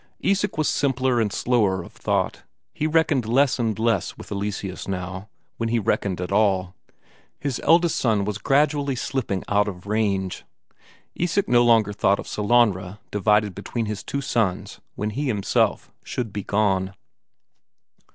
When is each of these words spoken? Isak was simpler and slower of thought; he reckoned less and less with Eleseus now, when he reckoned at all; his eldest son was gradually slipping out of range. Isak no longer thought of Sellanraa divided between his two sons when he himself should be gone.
Isak 0.21 0.57
was 0.57 0.67
simpler 0.67 1.21
and 1.21 1.31
slower 1.31 1.83
of 1.83 1.91
thought; 1.93 2.41
he 2.73 2.87
reckoned 2.87 3.27
less 3.27 3.59
and 3.59 3.77
less 3.77 4.17
with 4.17 4.31
Eleseus 4.31 4.87
now, 4.87 5.29
when 5.57 5.69
he 5.69 5.77
reckoned 5.77 6.19
at 6.19 6.31
all; 6.31 6.73
his 7.39 7.61
eldest 7.63 7.97
son 7.97 8.25
was 8.25 8.39
gradually 8.39 8.95
slipping 8.95 9.43
out 9.47 9.67
of 9.67 9.85
range. 9.85 10.43
Isak 11.13 11.47
no 11.47 11.63
longer 11.63 11.93
thought 11.93 12.17
of 12.17 12.25
Sellanraa 12.27 12.97
divided 13.11 13.53
between 13.53 13.85
his 13.85 14.01
two 14.03 14.21
sons 14.21 14.79
when 14.95 15.11
he 15.11 15.27
himself 15.27 15.91
should 16.03 16.33
be 16.33 16.41
gone. 16.41 16.95